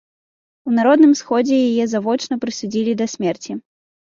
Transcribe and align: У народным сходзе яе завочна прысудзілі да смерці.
У 0.69 0.71
народным 0.77 1.11
сходзе 1.19 1.59
яе 1.69 1.83
завочна 1.93 2.39
прысудзілі 2.47 2.97
да 3.05 3.11
смерці. 3.15 3.51